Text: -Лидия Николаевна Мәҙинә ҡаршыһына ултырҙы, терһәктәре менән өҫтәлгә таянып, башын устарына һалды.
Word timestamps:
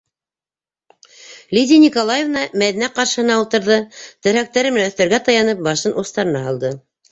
-Лидия 1.57 1.83
Николаевна 1.87 2.45
Мәҙинә 2.63 2.89
ҡаршыһына 2.97 3.37
ултырҙы, 3.43 3.79
терһәктәре 4.25 4.75
менән 4.79 4.93
өҫтәлгә 4.95 5.23
таянып, 5.31 5.65
башын 5.71 5.97
устарына 6.05 6.45
һалды. 6.51 6.77